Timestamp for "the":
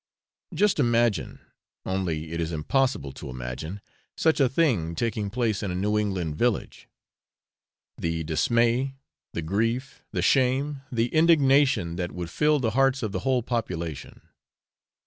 7.99-8.23, 9.33-9.43, 10.11-10.23, 10.91-11.09, 12.59-12.71, 13.11-13.19